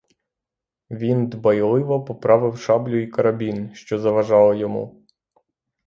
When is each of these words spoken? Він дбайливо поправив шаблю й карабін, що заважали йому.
Він 0.91 1.27
дбайливо 1.27 2.03
поправив 2.05 2.57
шаблю 2.59 2.97
й 3.01 3.07
карабін, 3.07 3.73
що 3.75 3.99
заважали 3.99 4.57
йому. 4.57 5.03